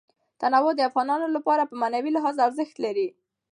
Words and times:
تنوع 0.41 0.71
د 0.75 0.81
افغانانو 0.89 1.27
لپاره 1.35 1.63
په 1.69 1.75
معنوي 1.81 2.11
لحاظ 2.13 2.35
ارزښت 2.47 2.75
لري. 2.85 3.07